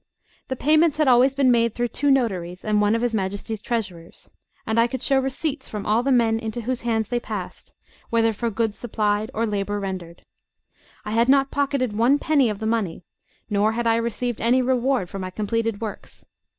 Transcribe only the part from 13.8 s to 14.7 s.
I received any